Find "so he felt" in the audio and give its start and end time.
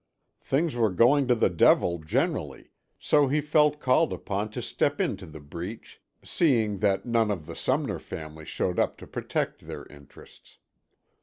2.97-3.79